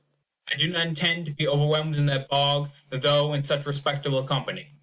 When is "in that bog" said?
1.95-2.71